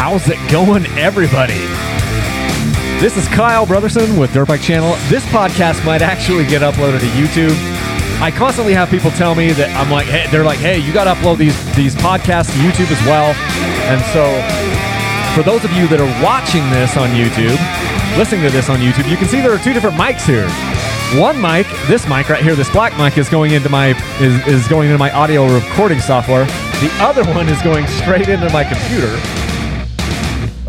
[0.00, 1.60] How's it going, everybody?
[3.04, 4.96] This is Kyle Brotherson with Dirt Bike Channel.
[5.10, 7.52] This podcast might actually get uploaded to YouTube.
[8.18, 11.04] I constantly have people tell me that I'm like, hey, they're like, hey, you got
[11.04, 13.36] to upload these these podcasts to YouTube as well.
[13.92, 14.24] And so,
[15.36, 17.60] for those of you that are watching this on YouTube,
[18.16, 20.48] listening to this on YouTube, you can see there are two different mics here.
[21.20, 24.66] One mic, this mic right here, this black mic is going into my is, is
[24.66, 26.46] going into my audio recording software.
[26.80, 29.12] The other one is going straight into my computer.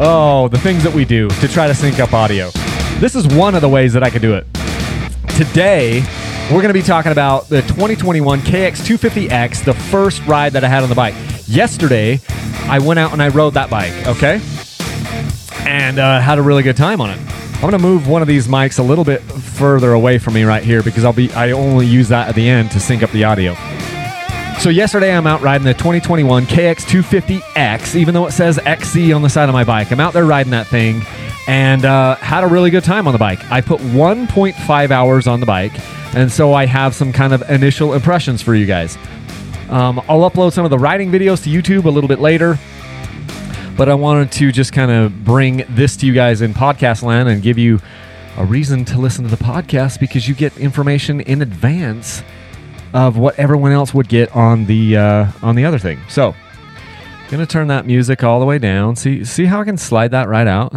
[0.04, 2.50] Oh, the things that we do to try to sync up audio.
[3.00, 4.48] This is one of the ways that I could do it.
[5.38, 6.02] Today,
[6.50, 10.82] we're going to be talking about the 2021 KX250X, the first ride that I had
[10.82, 11.14] on the bike.
[11.46, 12.20] Yesterday,
[12.64, 14.42] I went out and I rode that bike, okay?
[15.70, 17.20] And uh, had a really good time on it.
[17.54, 20.46] I'm going to move one of these mics a little bit further away from me
[20.46, 23.12] right here because I'll be I only use that at the end to sync up
[23.12, 23.56] the audio.
[24.60, 29.30] So yesterday I'm out riding the 2021 KX250X, even though it says XC on the
[29.30, 29.92] side of my bike.
[29.92, 31.02] I'm out there riding that thing
[31.48, 33.44] and uh, had a really good time on the bike.
[33.52, 35.72] I put 1.5 hours on the bike,
[36.16, 38.98] and so I have some kind of initial impressions for you guys.
[39.70, 42.60] Um, I'll upload some of the riding videos to YouTube a little bit later,
[43.76, 47.30] but I wanted to just kind of bring this to you guys in podcast land
[47.30, 47.80] and give you
[48.38, 52.22] a reason to listen to the podcast because you get information in advance
[52.94, 56.00] of what everyone else would get on the uh, on the other thing.
[56.10, 56.36] So,
[57.30, 58.96] gonna turn that music all the way down.
[58.96, 60.76] See see how I can slide that right out.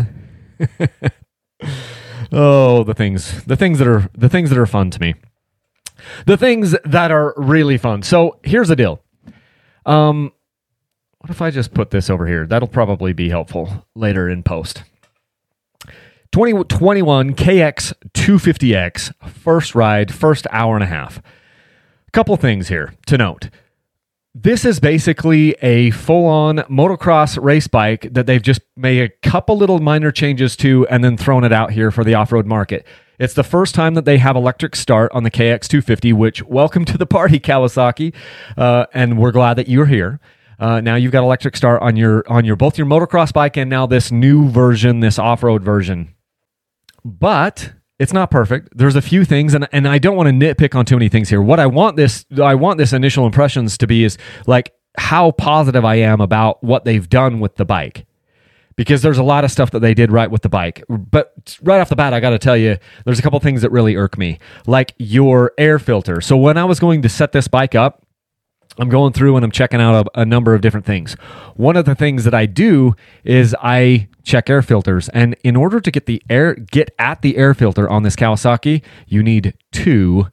[2.32, 5.14] oh, the things the things that are the things that are fun to me.
[6.26, 8.02] The things that are really fun.
[8.02, 9.00] So here's the deal.
[9.86, 10.32] Um,
[11.18, 12.46] what if I just put this over here?
[12.46, 14.82] That'll probably be helpful later in post.
[16.32, 21.22] 2021 KX 250X, first ride, first hour and a half.
[22.14, 23.50] Couple things here to note.
[24.36, 29.58] This is basically a full on motocross race bike that they've just made a couple
[29.58, 32.86] little minor changes to and then thrown it out here for the off road market.
[33.18, 36.96] It's the first time that they have electric start on the KX250, which welcome to
[36.96, 38.14] the party, Kawasaki.
[38.56, 40.20] Uh, and we're glad that you're here.
[40.60, 43.68] Uh, now you've got electric start on your on your both your motocross bike and
[43.68, 46.14] now this new version, this off road version.
[47.04, 48.68] But it's not perfect.
[48.76, 51.28] There's a few things, and, and I don't want to nitpick on too many things
[51.28, 51.40] here.
[51.40, 55.84] What I want this I want this initial impressions to be is like how positive
[55.84, 58.06] I am about what they've done with the bike.
[58.76, 60.82] Because there's a lot of stuff that they did right with the bike.
[60.88, 63.70] But right off the bat, I got to tell you, there's a couple things that
[63.70, 66.20] really irk me, like your air filter.
[66.20, 68.03] So when I was going to set this bike up,
[68.78, 71.14] I'm going through and I'm checking out a, a, number of different things.
[71.54, 75.80] One of the things that I do is I check air filters, and in order
[75.80, 80.28] to get the air get at the air filter on this Kawasaki, you need two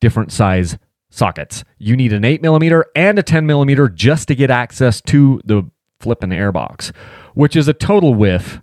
[0.00, 0.78] different size
[1.10, 1.64] sockets.
[1.78, 5.70] You need an eight millimeter and a ten millimeter just to get access to the
[6.00, 6.92] flipping air box,
[7.34, 8.60] which is a total whiff.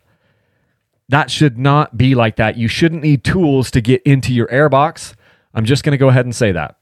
[1.09, 2.57] That should not be like that.
[2.57, 5.15] You shouldn't need tools to get into your air box.
[5.53, 6.77] I'm just going to go ahead and say that.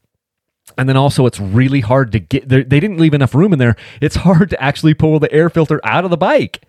[0.78, 2.48] And then also, it's really hard to get.
[2.48, 3.76] They didn't leave enough room in there.
[4.00, 6.64] It's hard to actually pull the air filter out of the bike.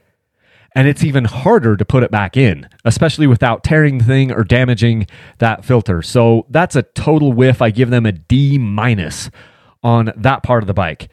[0.76, 4.44] And it's even harder to put it back in, especially without tearing the thing or
[4.44, 5.06] damaging
[5.38, 6.02] that filter.
[6.02, 7.62] So that's a total whiff.
[7.62, 9.30] I give them a D minus
[9.84, 11.10] on that part of the bike.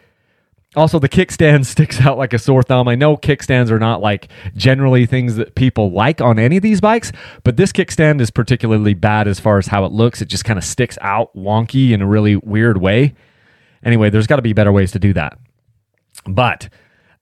[0.77, 2.89] Also, the kickstand sticks out like a sore thumb.
[2.89, 6.81] I know kickstands are not like generally things that people like on any of these
[6.81, 10.23] bikes, but this kickstand is particularly bad as far as how it looks.
[10.23, 13.15] It just kind of sticks out wonky in a really weird way.
[13.83, 15.39] Anyway, there's got to be better ways to do that.
[16.27, 16.69] But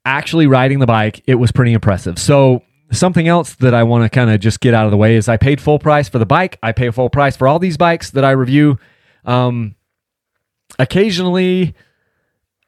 [0.05, 2.19] actually riding the bike, it was pretty impressive.
[2.19, 5.15] So, something else that I want to kind of just get out of the way
[5.17, 6.59] is I paid full price for the bike.
[6.63, 8.79] I pay full price for all these bikes that I review.
[9.27, 9.75] Um,
[10.79, 11.75] occasionally,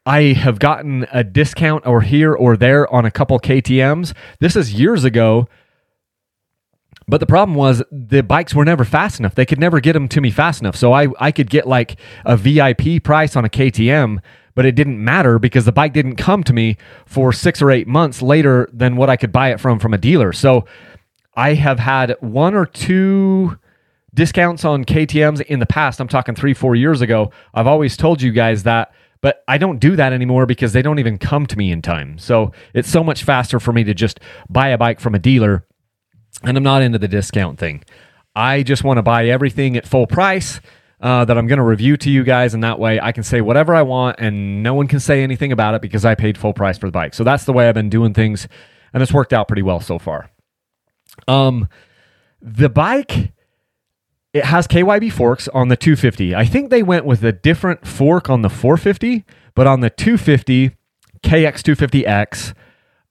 [0.05, 4.13] I have gotten a discount or here or there on a couple KTMs.
[4.39, 5.47] This is years ago.
[7.07, 9.35] But the problem was the bikes were never fast enough.
[9.35, 10.75] They could never get them to me fast enough.
[10.75, 14.19] So I, I could get like a VIP price on a KTM,
[14.55, 17.87] but it didn't matter because the bike didn't come to me for six or eight
[17.87, 20.31] months later than what I could buy it from from a dealer.
[20.31, 20.65] So
[21.35, 23.57] I have had one or two
[24.13, 25.99] discounts on KTMs in the past.
[25.99, 27.31] I'm talking three, four years ago.
[27.53, 30.99] I've always told you guys that but I don't do that anymore because they don't
[30.99, 32.17] even come to me in time.
[32.17, 34.19] So it's so much faster for me to just
[34.49, 35.65] buy a bike from a dealer,
[36.43, 37.83] and I'm not into the discount thing.
[38.35, 40.59] I just want to buy everything at full price.
[40.99, 43.41] Uh, that I'm going to review to you guys, and that way I can say
[43.41, 46.53] whatever I want, and no one can say anything about it because I paid full
[46.53, 47.15] price for the bike.
[47.15, 48.47] So that's the way I've been doing things,
[48.93, 50.29] and it's worked out pretty well so far.
[51.27, 51.67] Um,
[52.39, 53.33] the bike
[54.33, 56.33] it has KYB forks on the 250.
[56.35, 59.25] I think they went with a different fork on the 450,
[59.55, 60.71] but on the 250
[61.23, 62.53] KX250X,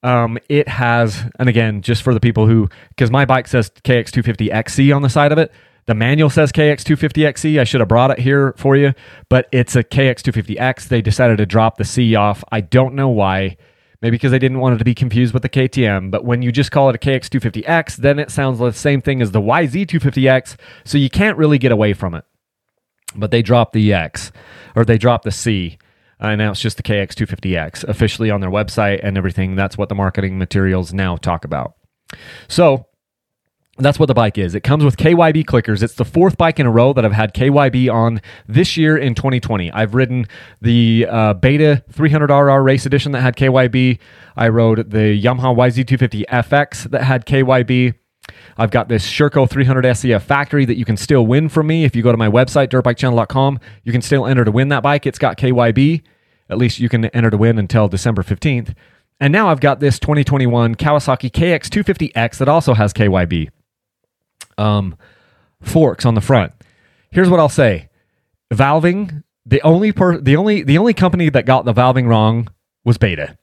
[0.03, 4.95] Um, it has, and again, just for the people who, because my bike says KX250XC
[4.95, 5.51] on the side of it.
[5.85, 7.59] The manual says KX250XC.
[7.59, 8.93] I should have brought it here for you,
[9.29, 10.87] but it's a KX250X.
[10.87, 12.43] They decided to drop the C off.
[12.51, 13.57] I don't know why.
[14.01, 16.09] Maybe because they didn't want it to be confused with the KTM.
[16.09, 19.31] But when you just call it a KX250X, then it sounds the same thing as
[19.31, 20.55] the YZ250X.
[20.83, 22.25] So you can't really get away from it.
[23.15, 24.31] But they dropped the X,
[24.75, 25.77] or they dropped the C.
[26.19, 29.55] Uh, now it's just the KX250X officially on their website and everything.
[29.55, 31.75] That's what the marketing materials now talk about.
[32.47, 32.87] So
[33.85, 34.55] that's what the bike is.
[34.55, 35.83] It comes with KYB clickers.
[35.83, 39.15] It's the fourth bike in a row that I've had KYB on this year in
[39.15, 39.71] 2020.
[39.71, 40.27] I've ridden
[40.61, 43.99] the uh, Beta 300RR race edition that had KYB.
[44.35, 47.95] I rode the Yamaha YZ250 FX that had KYB.
[48.57, 51.83] I've got this Sherco 300 SEF factory that you can still win from me.
[51.83, 55.05] If you go to my website, dirtbikechannel.com, you can still enter to win that bike.
[55.05, 56.01] It's got KYB.
[56.49, 58.75] At least you can enter to win until December 15th.
[59.19, 63.49] And now I've got this 2021 Kawasaki KX250X that also has KYB
[64.61, 64.95] um,
[65.61, 66.53] forks on the front.
[67.11, 67.89] Here's what I'll say:
[68.53, 69.23] valving.
[69.45, 72.47] The only per, the only the only company that got the valving wrong
[72.85, 73.37] was Beta.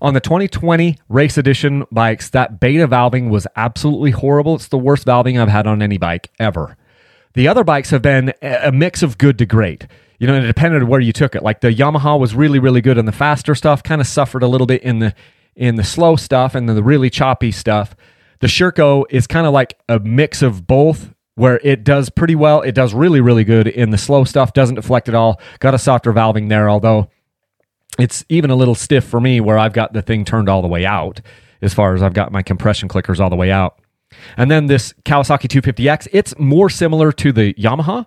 [0.00, 4.54] On the 2020 race edition bikes, that Beta valving was absolutely horrible.
[4.54, 6.76] It's the worst valving I've had on any bike ever.
[7.34, 9.86] The other bikes have been a mix of good to great.
[10.18, 11.42] You know, it depended on where you took it.
[11.42, 14.48] Like the Yamaha was really, really good in the faster stuff, kind of suffered a
[14.48, 15.14] little bit in the
[15.56, 17.94] in the slow stuff and the really choppy stuff.
[18.44, 22.60] The Sherco is kind of like a mix of both where it does pretty well.
[22.60, 25.40] It does really, really good in the slow stuff, doesn't deflect at all.
[25.60, 27.08] Got a softer valving there, although
[27.98, 30.68] it's even a little stiff for me where I've got the thing turned all the
[30.68, 31.22] way out
[31.62, 33.78] as far as I've got my compression clickers all the way out.
[34.36, 38.04] And then this Kawasaki 250X, it's more similar to the Yamaha.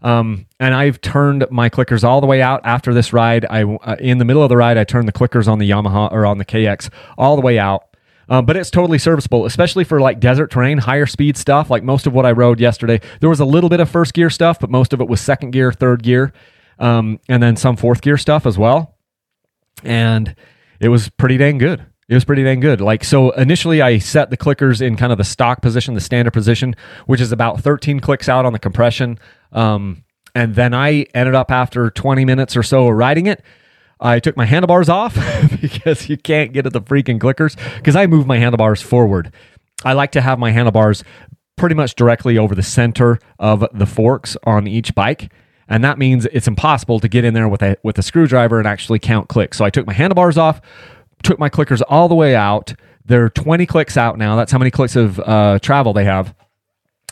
[0.00, 3.44] Um, and I've turned my clickers all the way out after this ride.
[3.50, 6.12] I uh, in the middle of the ride, I turned the clickers on the Yamaha
[6.12, 6.88] or on the KX
[7.18, 7.95] all the way out.
[8.28, 11.70] Um, but it's totally serviceable, especially for like desert terrain, higher speed stuff.
[11.70, 14.30] Like most of what I rode yesterday, there was a little bit of first gear
[14.30, 16.32] stuff, but most of it was second gear, third gear,
[16.78, 18.96] um, and then some fourth gear stuff as well.
[19.84, 20.34] And
[20.80, 21.84] it was pretty dang good.
[22.08, 22.80] It was pretty dang good.
[22.80, 26.32] Like, so initially I set the clickers in kind of the stock position, the standard
[26.32, 26.76] position,
[27.06, 29.18] which is about 13 clicks out on the compression.
[29.52, 33.42] Um, and then I ended up after 20 minutes or so of riding it,
[34.00, 35.14] I took my handlebars off
[35.60, 39.32] because you can't get at the freaking clickers because I move my handlebars forward.
[39.84, 41.02] I like to have my handlebars
[41.56, 45.32] pretty much directly over the center of the forks on each bike.
[45.68, 48.68] And that means it's impossible to get in there with a with a screwdriver and
[48.68, 49.58] actually count clicks.
[49.58, 50.60] So I took my handlebars off,
[51.22, 52.74] took my clickers all the way out.
[53.04, 54.36] They're 20 clicks out now.
[54.36, 56.34] That's how many clicks of uh, travel they have.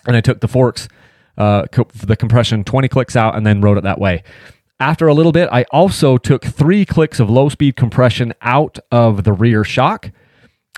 [0.06, 0.88] And I took the forks,
[1.38, 4.22] uh, co- the compression, 20 clicks out, and then rode it that way.
[4.80, 9.24] After a little bit, I also took three clicks of low speed compression out of
[9.24, 10.10] the rear shock.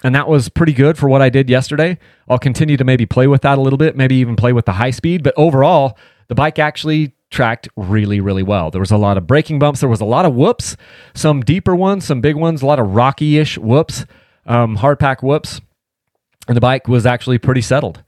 [0.04, 1.98] And that was pretty good for what I did yesterday.
[2.28, 4.72] I'll continue to maybe play with that a little bit, maybe even play with the
[4.72, 5.22] high speed.
[5.22, 5.96] But overall,
[6.28, 8.70] the bike actually tracked really, really well.
[8.70, 9.80] There was a lot of braking bumps.
[9.80, 10.76] There was a lot of whoops,
[11.14, 14.04] some deeper ones, some big ones, a lot of rocky ish whoops,
[14.44, 15.60] um, hard pack whoops.
[16.46, 18.02] And the bike was actually pretty settled.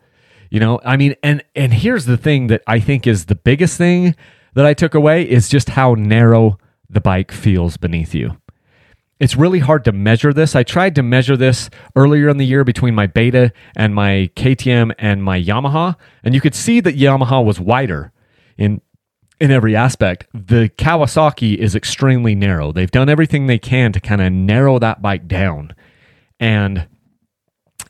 [0.50, 3.76] You know, I mean, and and here's the thing that I think is the biggest
[3.76, 4.14] thing
[4.58, 6.58] that I took away is just how narrow
[6.90, 8.38] the bike feels beneath you.
[9.20, 10.56] It's really hard to measure this.
[10.56, 14.96] I tried to measure this earlier in the year between my Beta and my KTM
[14.98, 18.10] and my Yamaha, and you could see that Yamaha was wider
[18.56, 18.80] in
[19.38, 20.26] in every aspect.
[20.34, 22.72] The Kawasaki is extremely narrow.
[22.72, 25.72] They've done everything they can to kind of narrow that bike down.
[26.40, 26.88] And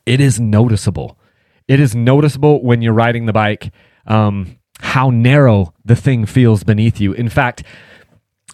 [0.05, 1.19] it is noticeable.
[1.67, 3.73] It is noticeable when you're riding the bike.
[4.07, 7.13] Um, how narrow the thing feels beneath you.
[7.13, 7.63] In fact,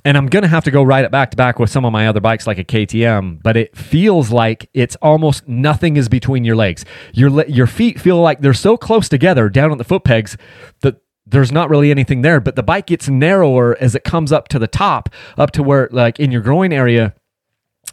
[0.05, 1.93] and I'm going to have to go ride it back to back with some of
[1.93, 6.45] my other bikes like a KTM, but it feels like it's almost nothing is between
[6.45, 6.85] your legs.
[7.13, 10.37] Your your feet feel like they're so close together down at the foot pegs
[10.81, 14.49] that there's not really anything there, but the bike gets narrower as it comes up
[14.49, 17.15] to the top, up to where like in your groin area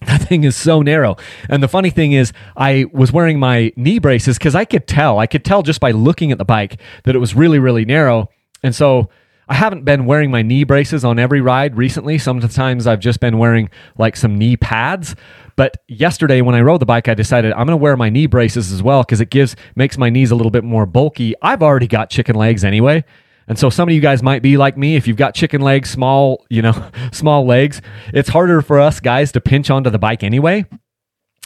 [0.07, 1.15] that thing is so narrow.
[1.47, 5.19] And the funny thing is, I was wearing my knee braces because I could tell,
[5.19, 8.29] I could tell just by looking at the bike that it was really, really narrow.
[8.63, 9.09] And so
[9.47, 12.17] I haven't been wearing my knee braces on every ride recently.
[12.17, 15.15] Sometimes I've just been wearing like some knee pads.
[15.55, 18.25] But yesterday when I rode the bike, I decided I'm going to wear my knee
[18.25, 21.35] braces as well because it gives makes my knees a little bit more bulky.
[21.43, 23.03] I've already got chicken legs anyway.
[23.51, 25.89] And so some of you guys might be like me if you've got chicken legs,
[25.89, 27.81] small, you know, small legs.
[28.13, 30.63] It's harder for us guys to pinch onto the bike anyway.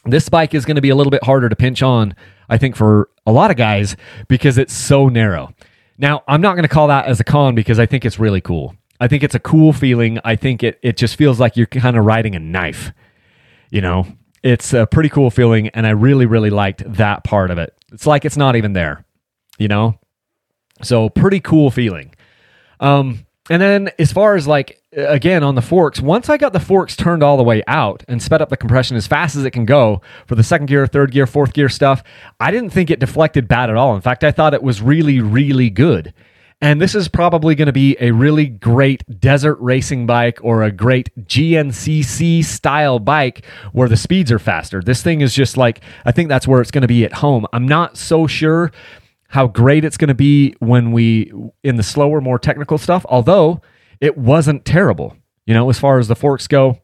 [0.06, 2.16] This bike is going to be a little bit harder to pinch on,
[2.48, 3.96] I think, for a lot of guys
[4.28, 5.52] because it's so narrow.
[5.98, 8.40] Now, I'm not going to call that as a con because I think it's really
[8.40, 8.76] cool.
[9.00, 10.20] I think it's a cool feeling.
[10.24, 12.92] I think it, it just feels like you're kind of riding a knife,
[13.72, 14.06] you know?
[14.46, 17.74] it's a pretty cool feeling, and I really, really liked that part of it.
[17.92, 19.04] It's like it's not even there,
[19.58, 20.00] you know?
[20.82, 22.14] So, pretty cool feeling.
[22.80, 26.60] Um, and then as far as like again on the forks, once I got the
[26.60, 29.52] forks turned all the way out and sped up the compression as fast as it
[29.52, 32.04] can go for the second gear, third gear, fourth gear stuff,
[32.40, 33.96] I didn't think it deflected bad at all.
[33.96, 36.14] In fact, I thought it was really, really good.
[36.62, 40.72] And this is probably going to be a really great desert racing bike or a
[40.72, 44.82] great GNCC style bike where the speeds are faster.
[44.82, 47.46] This thing is just like, I think that's where it's going to be at home.
[47.52, 48.72] I'm not so sure
[49.36, 51.32] how great it's going to be when we,
[51.64, 53.62] in the slower, more technical stuff, although
[54.02, 55.16] it wasn't terrible.
[55.46, 56.80] You know, as far as the forks go,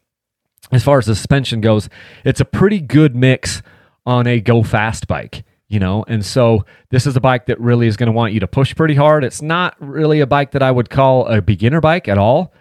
[0.72, 1.90] as far as the suspension goes,
[2.24, 3.62] it's a pretty good mix
[4.06, 6.04] on a go fast bike you know?
[6.10, 8.76] And so this is a bike that really is going to want you to push
[8.76, 9.24] pretty hard.
[9.24, 12.54] It's not really a bike that i would call a beginner bike at all.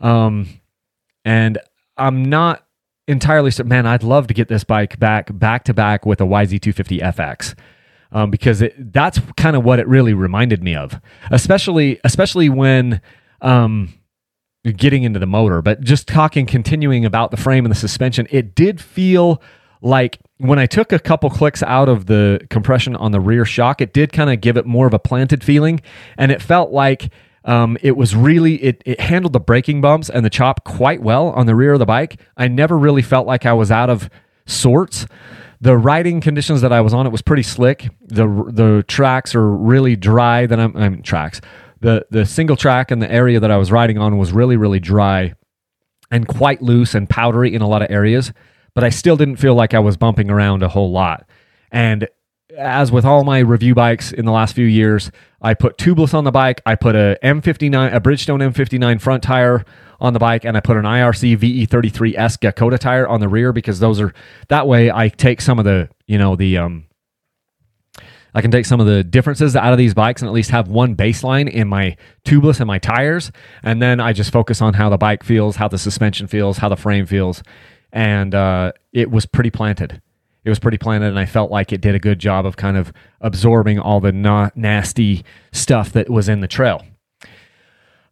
[0.00, 0.48] Um,
[1.26, 1.58] and
[1.96, 2.66] i'm not
[3.06, 7.00] entirely man i'd love to get this bike back back to back with a yz250
[7.00, 7.54] fx
[8.14, 10.98] um, because it, that's kind of what it really reminded me of
[11.30, 13.00] especially especially when
[13.42, 13.92] um,
[14.76, 18.54] getting into the motor but just talking continuing about the frame and the suspension it
[18.54, 19.42] did feel
[19.82, 23.80] like when I took a couple clicks out of the compression on the rear shock,
[23.80, 25.80] it did kind of give it more of a planted feeling,
[26.16, 27.10] and it felt like
[27.44, 31.28] um, it was really it, it handled the braking bumps and the chop quite well
[31.28, 32.18] on the rear of the bike.
[32.36, 34.08] I never really felt like I was out of
[34.46, 35.06] sorts.
[35.64, 37.88] The riding conditions that I was on, it was pretty slick.
[38.02, 40.46] the The tracks are really dry.
[40.46, 41.40] That I'm, I'm tracks.
[41.80, 44.80] The the single track and the area that I was riding on was really really
[44.80, 45.34] dry
[46.10, 48.32] and quite loose and powdery in a lot of areas
[48.74, 51.26] but I still didn't feel like I was bumping around a whole lot.
[51.70, 52.08] And
[52.56, 56.24] as with all my review bikes in the last few years, I put tubeless on
[56.24, 56.60] the bike.
[56.66, 59.64] I put a M59, a Bridgestone M59 front tire
[60.00, 63.80] on the bike, and I put an IRC VE33S Gekkota tire on the rear because
[63.80, 64.12] those are
[64.48, 64.90] that way.
[64.90, 66.86] I take some of the, you know, the um,
[68.34, 70.66] I can take some of the differences out of these bikes and at least have
[70.66, 73.30] one baseline in my tubeless and my tires,
[73.62, 76.68] and then I just focus on how the bike feels, how the suspension feels, how
[76.68, 77.42] the frame feels,
[77.92, 80.02] and uh, it was pretty planted.
[80.44, 82.76] It was pretty planted, and I felt like it did a good job of kind
[82.76, 86.84] of absorbing all the na- nasty stuff that was in the trail.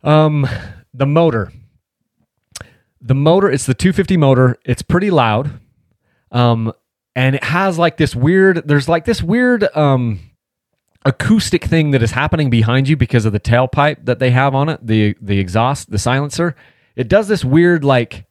[0.02, 0.48] Um,
[0.94, 1.52] the motor,
[3.00, 4.56] the motor, it's the 250 motor.
[4.64, 5.60] It's pretty loud,
[6.30, 6.72] um,
[7.14, 8.66] and it has like this weird.
[8.66, 10.20] There's like this weird um,
[11.04, 14.70] acoustic thing that is happening behind you because of the tailpipe that they have on
[14.70, 16.56] it, the the exhaust, the silencer.
[16.96, 18.24] It does this weird like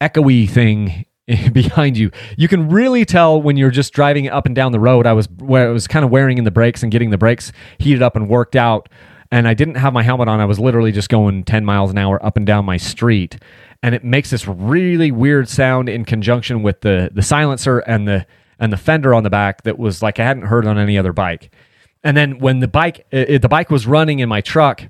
[0.00, 1.06] echoey thing
[1.52, 2.10] behind you.
[2.36, 5.06] You can really tell when you're just driving up and down the road.
[5.06, 7.52] I was where I was kind of wearing in the brakes and getting the brakes
[7.78, 8.88] heated up and worked out.
[9.32, 10.38] And I didn't have my helmet on.
[10.38, 13.38] I was literally just going 10 miles an hour up and down my street.
[13.82, 18.24] And it makes this really weird sound in conjunction with the the silencer and the
[18.60, 21.12] and the fender on the back that was like I hadn't heard on any other
[21.12, 21.52] bike.
[22.04, 24.84] And then when the bike it, the bike was running in my truck,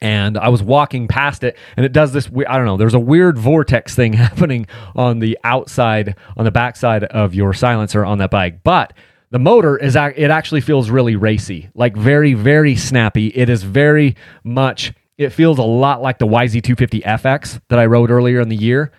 [0.00, 2.30] and I was walking past it, and it does this.
[2.48, 2.76] I don't know.
[2.76, 8.04] There's a weird vortex thing happening on the outside, on the backside of your silencer
[8.04, 8.62] on that bike.
[8.62, 8.92] But
[9.30, 13.28] the motor is it actually feels really racy, like very very snappy.
[13.28, 14.92] It is very much.
[15.16, 18.92] It feels a lot like the YZ250 FX that I rode earlier in the year.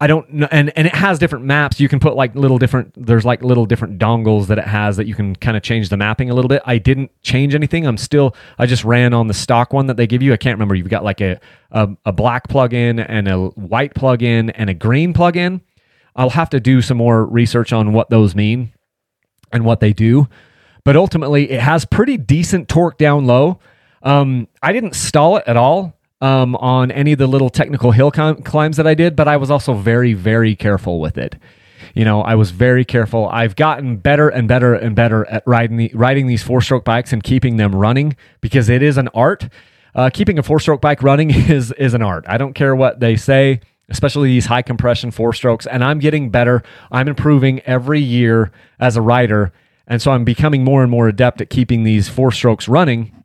[0.00, 1.80] I don't know, and and it has different maps.
[1.80, 2.94] You can put like little different.
[2.94, 5.96] There's like little different dongles that it has that you can kind of change the
[5.96, 6.62] mapping a little bit.
[6.64, 7.84] I didn't change anything.
[7.84, 8.36] I'm still.
[8.58, 10.32] I just ran on the stock one that they give you.
[10.32, 10.76] I can't remember.
[10.76, 11.40] You've got like a
[11.72, 15.62] a, a black plug-in and a white plug-in and a green plug-in.
[16.14, 18.72] I'll have to do some more research on what those mean
[19.52, 20.28] and what they do.
[20.84, 23.58] But ultimately, it has pretty decent torque down low.
[24.04, 28.10] Um, I didn't stall it at all um, on any of the little technical hill
[28.10, 31.36] climbs that I did, but I was also very, very careful with it.
[31.94, 33.28] You know, I was very careful.
[33.28, 37.12] I've gotten better and better and better at riding the, riding these four stroke bikes
[37.12, 39.48] and keeping them running because it is an art.
[39.94, 42.24] Uh, keeping a four stroke bike running is is an art.
[42.28, 45.66] I don't care what they say, especially these high compression four strokes.
[45.66, 46.62] And I'm getting better.
[46.92, 49.52] I'm improving every year as a rider,
[49.86, 53.17] and so I'm becoming more and more adept at keeping these four strokes running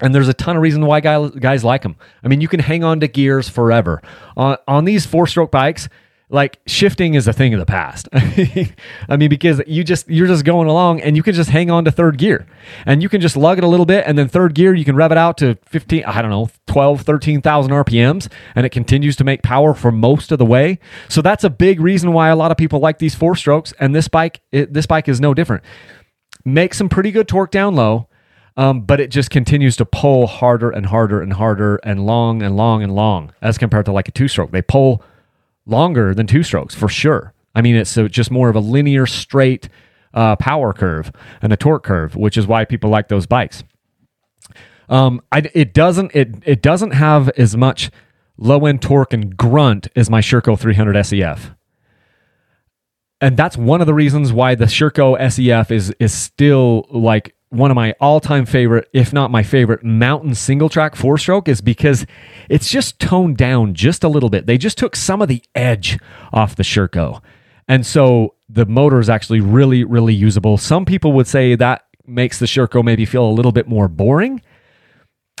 [0.00, 1.96] and there's a ton of reason why guys, like them.
[2.24, 4.02] I mean, you can hang on to gears forever.
[4.36, 5.88] On, on these four stroke bikes,
[6.30, 8.08] like shifting is a thing of the past.
[8.12, 11.84] I mean, because you just you're just going along and you can just hang on
[11.84, 12.46] to third gear
[12.86, 14.94] and you can just lug it a little bit and then third gear you can
[14.94, 19.24] rev it out to 15 I don't know 12 13,000 RPMs and it continues to
[19.24, 20.78] make power for most of the way.
[21.08, 23.94] So that's a big reason why a lot of people like these four strokes and
[23.94, 25.64] this bike it, this bike is no different.
[26.44, 28.08] Make some pretty good torque down low
[28.56, 32.56] um, but it just continues to pull harder and harder and harder and long and
[32.56, 34.50] long and long as compared to like a two stroke.
[34.50, 35.02] They pull
[35.66, 37.32] longer than two strokes for sure.
[37.54, 39.68] I mean, it's just more of a linear, straight
[40.14, 43.64] uh, power curve and a torque curve, which is why people like those bikes.
[44.88, 47.90] Um, I, it doesn't it it doesn't have as much
[48.36, 51.52] low end torque and grunt as my Sherco 300 SEF.
[53.20, 57.70] And that's one of the reasons why the Sherco SEF is is still like one
[57.70, 62.06] of my all-time favorite, if not my favorite, mountain single track four stroke is because
[62.48, 64.46] it's just toned down just a little bit.
[64.46, 65.98] They just took some of the edge
[66.32, 67.20] off the Sherco.
[67.66, 70.58] And so the motor is actually really, really usable.
[70.58, 74.42] Some people would say that makes the Sherco maybe feel a little bit more boring,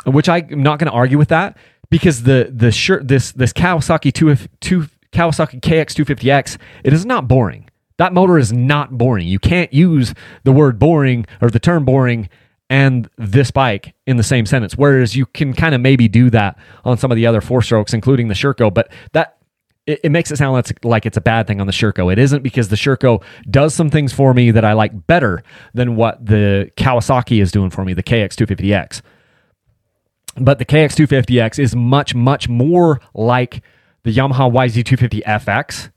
[0.04, 1.56] which I'm not going to argue with that
[1.90, 7.69] because the the shirt this this Kawasaki 2, 2 Kawasaki KX250X it is not boring.
[8.00, 9.28] That motor is not boring.
[9.28, 10.14] You can't use
[10.44, 12.30] the word boring or the term boring
[12.70, 14.74] and this bike in the same sentence.
[14.74, 17.92] Whereas you can kind of maybe do that on some of the other four strokes,
[17.92, 19.36] including the Sherco, but that
[19.86, 22.10] it, it makes it sound like it's a bad thing on the Sherco.
[22.10, 25.42] It isn't because the Sherco does some things for me that I like better
[25.74, 29.02] than what the Kawasaki is doing for me, the KX250X.
[30.38, 33.62] But the KX250X is much, much more like
[34.04, 35.90] the Yamaha YZ250FX.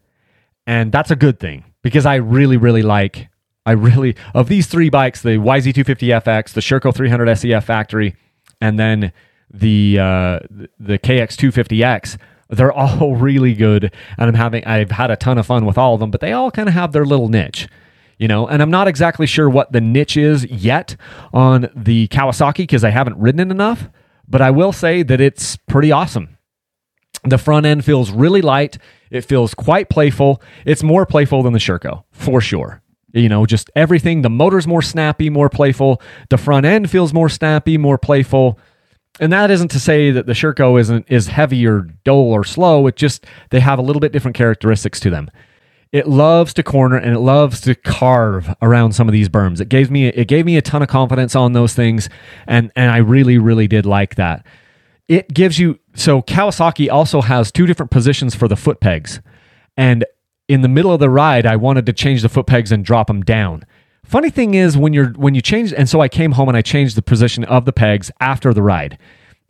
[0.67, 3.30] And that's a good thing because I really, really like,
[3.66, 8.16] I really, of these three bikes, the YZ250FX, the Sherco 300 SEF Factory,
[8.60, 9.13] and then
[9.52, 10.40] the uh,
[10.80, 12.18] the KX250X,
[12.50, 13.94] they're all really good.
[14.18, 16.32] And I'm having, I've had a ton of fun with all of them, but they
[16.34, 17.68] all kind of have their little niche
[18.20, 20.96] you know and i'm not exactly sure what the niche is yet
[21.34, 23.90] on the kawasaki because i haven't ridden it enough
[24.28, 26.38] but i will say that it's pretty awesome
[27.25, 28.77] the front end feels really light
[29.13, 30.42] it feels quite playful.
[30.65, 32.82] It's more playful than the Sherco, for sure.
[33.13, 34.24] You know, just everything.
[34.24, 36.01] The motor's more snappy, more playful.
[36.30, 38.58] The front end feels more snappy, more playful.
[39.20, 42.88] And that isn't to say that the Sherco isn't is heavy or dull or slow.
[42.88, 45.30] It just they have a little bit different characteristics to them.
[45.92, 49.62] It loves to corner and it loves to carve around some of these berms.
[49.62, 52.10] It gave me it gave me a ton of confidence on those things,
[52.47, 54.43] and and I really really did like that
[55.08, 59.22] it gives you so Kawasaki also has two different positions for the foot pegs.
[59.78, 60.06] And
[60.48, 63.08] in the middle of the ride, I wanted to change the foot pegs and drop
[63.08, 63.66] them down.
[64.06, 66.62] Funny thing is when you're when you change and so I came home and I
[66.62, 68.98] changed the position of the pegs after the ride.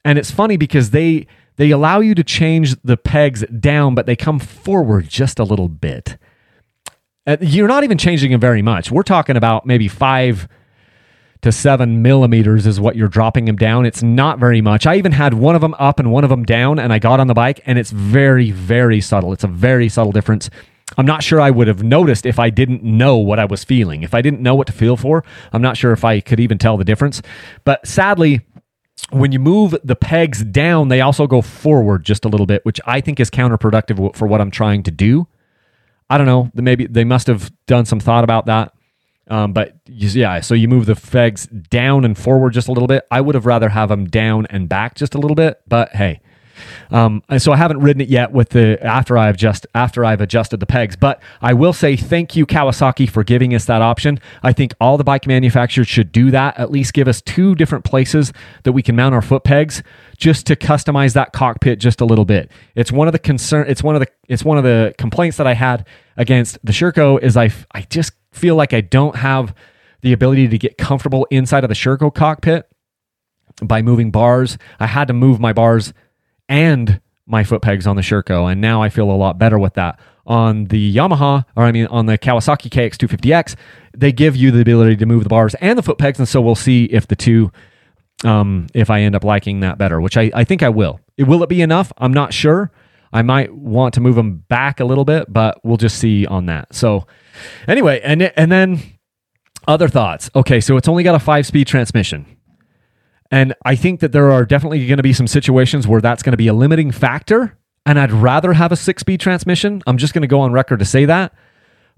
[0.05, 4.15] And it's funny because they they allow you to change the pegs down but they
[4.15, 6.17] come forward just a little bit.
[7.25, 8.91] Uh, you're not even changing them very much.
[8.91, 10.47] We're talking about maybe 5
[11.43, 13.85] to seven millimeters is what you're dropping them down.
[13.85, 14.87] It's not very much.
[14.87, 17.19] I even had one of them up and one of them down, and I got
[17.19, 19.33] on the bike, and it's very, very subtle.
[19.33, 20.49] It's a very subtle difference.
[20.97, 24.03] I'm not sure I would have noticed if I didn't know what I was feeling.
[24.03, 26.57] If I didn't know what to feel for, I'm not sure if I could even
[26.57, 27.21] tell the difference.
[27.65, 28.41] But sadly,
[29.09, 32.79] when you move the pegs down, they also go forward just a little bit, which
[32.85, 35.27] I think is counterproductive for what I'm trying to do.
[36.09, 36.51] I don't know.
[36.53, 38.72] Maybe they must have done some thought about that.
[39.29, 43.05] Um, but yeah, so you move the fegs down and forward just a little bit.
[43.09, 46.19] I would have rather have them down and back just a little bit, but hey.
[46.91, 50.59] Um, so I haven't ridden it yet with the after I've just after I've adjusted
[50.59, 54.19] the pegs, but I will say thank you Kawasaki for giving us that option.
[54.43, 56.57] I think all the bike manufacturers should do that.
[56.59, 58.31] At least give us two different places
[58.63, 59.81] that we can mount our foot pegs,
[60.17, 62.51] just to customize that cockpit just a little bit.
[62.75, 63.65] It's one of the concern.
[63.67, 67.19] It's one of the it's one of the complaints that I had against the Sherco
[67.21, 69.55] is I I just feel like I don't have
[70.01, 72.69] the ability to get comfortable inside of the Sherco cockpit
[73.61, 74.57] by moving bars.
[74.79, 75.93] I had to move my bars
[76.49, 79.75] and my foot pegs on the Sherco, and now I feel a lot better with
[79.75, 79.99] that.
[80.25, 83.55] On the Yamaha, or I mean on the Kawasaki KX250X,
[83.95, 86.41] they give you the ability to move the bars and the foot pegs, and so
[86.41, 87.51] we'll see if the two,
[88.23, 90.99] um, if I end up liking that better, which I, I think I will.
[91.17, 91.91] It, will it be enough?
[91.97, 92.71] I'm not sure.
[93.13, 96.47] I might want to move them back a little bit, but we'll just see on
[96.47, 96.73] that.
[96.73, 97.05] So
[97.67, 98.81] Anyway, and and then
[99.67, 100.29] other thoughts.
[100.35, 102.25] Okay, so it's only got a five speed transmission.
[103.31, 106.33] And I think that there are definitely going to be some situations where that's going
[106.33, 107.57] to be a limiting factor.
[107.85, 109.81] And I'd rather have a six speed transmission.
[109.87, 111.33] I'm just going to go on record to say that.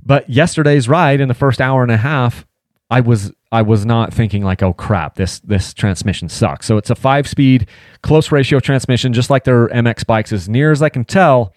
[0.03, 2.45] But yesterday's ride in the first hour and a half,
[2.89, 6.65] I was I was not thinking like, oh crap, this this transmission sucks.
[6.65, 7.67] So it's a five speed
[8.01, 11.53] close ratio transmission, just like their MX bikes, as near as I can tell.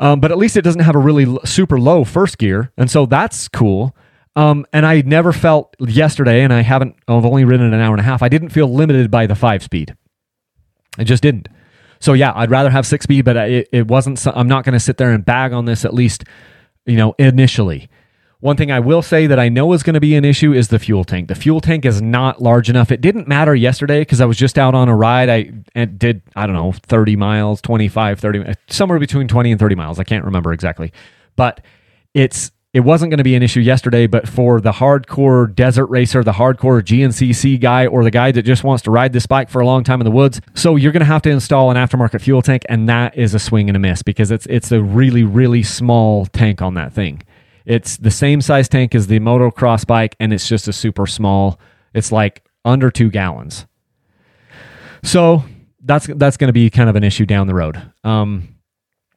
[0.00, 3.06] Um, but at least it doesn't have a really super low first gear, and so
[3.06, 3.96] that's cool.
[4.36, 6.96] Um, and I never felt yesterday, and I haven't.
[7.08, 8.22] I've only ridden an hour and a half.
[8.22, 9.96] I didn't feel limited by the five speed.
[10.96, 11.48] I just didn't.
[12.00, 14.24] So yeah, I'd rather have six speed, but it, it wasn't.
[14.26, 16.24] I'm not going to sit there and bag on this at least,
[16.86, 17.88] you know, initially.
[18.40, 20.68] One thing I will say that I know is going to be an issue is
[20.68, 21.26] the fuel tank.
[21.26, 22.92] The fuel tank is not large enough.
[22.92, 25.28] It didn't matter yesterday because I was just out on a ride.
[25.28, 29.74] I did, I don't know, 30 miles, 25, 30, uh, somewhere between 20 and 30
[29.74, 29.98] miles.
[29.98, 30.92] I can't remember exactly.
[31.34, 31.64] But
[32.14, 36.22] it's it wasn't going to be an issue yesterday, but for the hardcore desert racer,
[36.22, 39.60] the hardcore GNCC guy, or the guy that just wants to ride this bike for
[39.60, 42.20] a long time in the woods, so you're going to have to install an aftermarket
[42.20, 45.24] fuel tank, and that is a swing and a miss because it's it's a really
[45.24, 47.22] really small tank on that thing.
[47.68, 51.60] It's the same size tank as the motocross bike, and it's just a super small.
[51.92, 53.66] It's like under two gallons.
[55.02, 55.44] So
[55.84, 57.92] that's that's going to be kind of an issue down the road.
[58.04, 58.56] Um,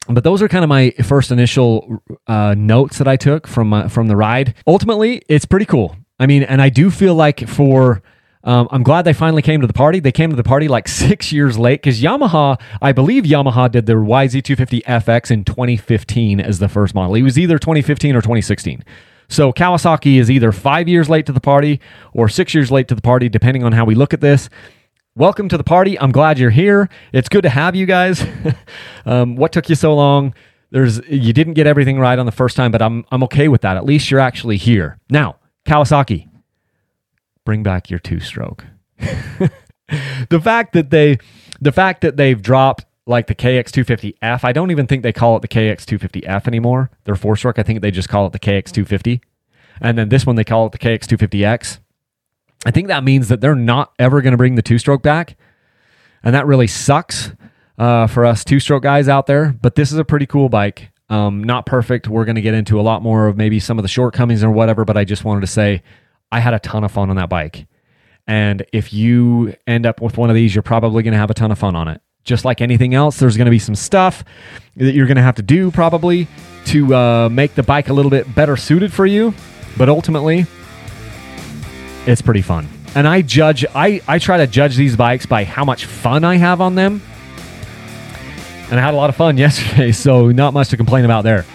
[0.09, 4.09] but those are kind of my first initial uh, notes that I took from from
[4.09, 4.53] the ride.
[4.67, 5.95] Ultimately, it's pretty cool.
[6.19, 8.03] I mean, and I do feel like for
[8.43, 9.99] um, I'm glad they finally came to the party.
[9.99, 13.85] They came to the party like six years late because Yamaha, I believe Yamaha did
[13.85, 17.15] their YZ250 FX in 2015 as the first model.
[17.15, 18.83] It was either 2015 or 2016.
[19.27, 21.79] So Kawasaki is either five years late to the party
[22.13, 24.49] or six years late to the party, depending on how we look at this
[25.15, 25.99] welcome to the party.
[25.99, 26.89] I'm glad you're here.
[27.11, 28.25] It's good to have you guys.
[29.05, 30.33] um, what took you so long?
[30.71, 33.61] There's you didn't get everything right on the first time, but I'm I'm okay with
[33.61, 33.75] that.
[33.77, 34.97] At least you're actually here.
[35.09, 36.29] Now, Kawasaki,
[37.45, 38.65] bring back your two stroke.
[38.97, 41.17] the fact that they
[41.59, 45.41] the fact that they've dropped like the KX250F, I don't even think they call it
[45.41, 46.91] the KX250F anymore.
[47.03, 49.21] Their four stroke, I think they just call it the KX250.
[49.79, 51.79] And then this one they call it the KX250X.
[52.65, 55.35] I think that means that they're not ever going to bring the two stroke back.
[56.23, 57.31] And that really sucks
[57.79, 59.55] uh, for us two stroke guys out there.
[59.59, 60.91] But this is a pretty cool bike.
[61.09, 62.07] Um, not perfect.
[62.07, 64.51] We're going to get into a lot more of maybe some of the shortcomings or
[64.51, 64.85] whatever.
[64.85, 65.81] But I just wanted to say
[66.31, 67.67] I had a ton of fun on that bike.
[68.27, 71.33] And if you end up with one of these, you're probably going to have a
[71.33, 72.01] ton of fun on it.
[72.23, 74.23] Just like anything else, there's going to be some stuff
[74.75, 76.27] that you're going to have to do probably
[76.65, 79.33] to uh, make the bike a little bit better suited for you.
[79.77, 80.45] But ultimately,
[82.05, 82.67] it's pretty fun.
[82.93, 86.35] And I judge, I, I try to judge these bikes by how much fun I
[86.35, 87.01] have on them.
[88.69, 91.45] And I had a lot of fun yesterday, so not much to complain about there.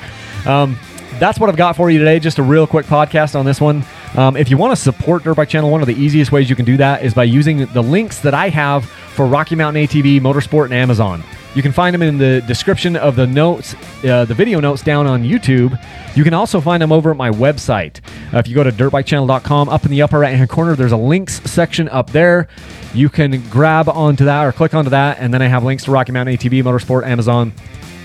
[0.46, 0.76] Um,
[1.18, 2.18] that's what I've got for you today.
[2.18, 3.84] Just a real quick podcast on this one.
[4.16, 6.56] Um, if you want to support Dirt Bike Channel, one of the easiest ways you
[6.56, 10.20] can do that is by using the links that I have for Rocky Mountain ATV,
[10.20, 11.22] Motorsport, and Amazon.
[11.54, 13.74] You can find them in the description of the notes,
[14.04, 15.78] uh, the video notes down on YouTube.
[16.16, 18.00] You can also find them over at my website.
[18.32, 20.96] Uh, if you go to dirtbikechannel.com, up in the upper right hand corner, there's a
[20.96, 22.48] links section up there.
[22.94, 25.90] You can grab onto that or click onto that, and then I have links to
[25.90, 27.52] Rocky Mountain ATV, Motorsport, Amazon.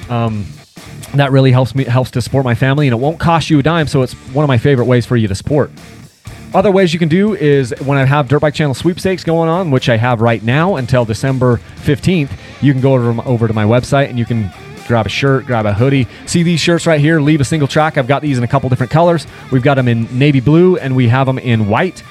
[0.10, 0.46] Um,
[1.14, 3.64] that really helps me helps to support my family, and it won't cost you a
[3.64, 3.88] dime.
[3.88, 5.72] So it's one of my favorite ways for you to support.
[6.54, 9.72] Other ways you can do is when I have Dirt Bike Channel sweepstakes going on,
[9.72, 14.10] which I have right now until December 15th, you can go over, to my website
[14.10, 14.52] and you can
[14.86, 16.08] grab a shirt, grab a hoodie.
[16.26, 17.22] See these shirts right here?
[17.22, 17.98] Leave a single track.
[17.98, 19.26] I've got these in a couple different colors.
[19.50, 22.02] We've got them in navy blue and we have them in white.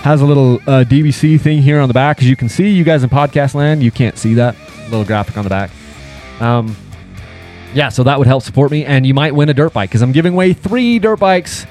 [0.00, 2.20] Has a little uh, DBC thing here on the back.
[2.20, 5.36] As you can see, you guys in podcast land, you can't see that little graphic
[5.36, 5.70] on the back.
[6.40, 6.74] Um,
[7.74, 10.02] yeah, so that would help support me, and you might win a dirt bike because
[10.02, 11.66] I'm giving away three dirt bikes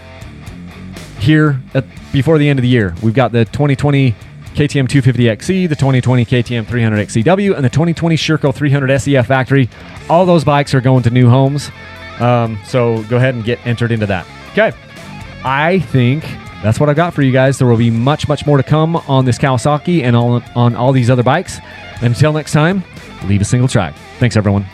[1.21, 2.95] here at, before the end of the year.
[3.01, 4.15] We've got the 2020
[4.53, 9.69] KTM 250XC, the 2020 KTM 300XCW, and the 2020 Sherco 300 SEF Factory.
[10.09, 11.71] All those bikes are going to new homes.
[12.19, 14.27] Um, so go ahead and get entered into that.
[14.51, 14.73] Okay.
[15.43, 16.23] I think
[16.61, 17.57] that's what I've got for you guys.
[17.57, 20.91] There will be much, much more to come on this Kawasaki and on, on all
[20.91, 21.57] these other bikes.
[22.01, 22.83] Until next time,
[23.25, 23.95] leave a single track.
[24.19, 24.65] Thanks, everyone.